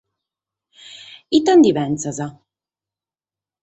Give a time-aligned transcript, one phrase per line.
[1.37, 2.17] Ite nde pensas?